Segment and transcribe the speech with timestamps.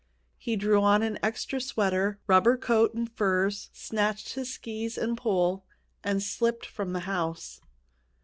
[0.39, 5.63] He drew on an extra sweater, rubber coat and furs, snatched his skis and pole,
[6.03, 7.61] and slipped from the house.